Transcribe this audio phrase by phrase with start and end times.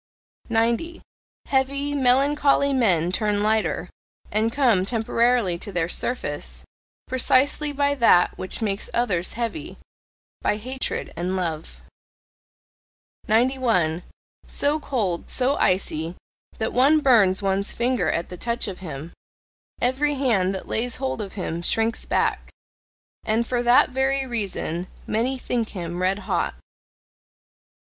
[0.49, 1.03] 90.
[1.45, 3.87] Heavy, melancholy men turn lighter,
[4.31, 6.65] and come temporarily to their surface,
[7.07, 9.77] precisely by that which makes others heavy
[10.41, 11.81] by hatred and love.
[13.27, 14.01] 91.
[14.47, 16.15] So cold, so icy,
[16.57, 19.11] that one burns one's finger at the touch of him!
[19.79, 22.49] Every hand that lays hold of him shrinks back!
[23.23, 26.55] And for that very reason many think him red hot.